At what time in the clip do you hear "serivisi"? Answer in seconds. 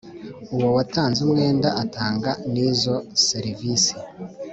3.27-3.91